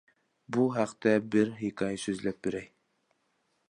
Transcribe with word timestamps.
بۇ 0.55 0.63
ھەقتە 0.77 1.13
بىر 1.37 1.53
ھېكايە 1.61 2.03
سۆزلەپ 2.07 2.43
بېرەي. 2.49 2.71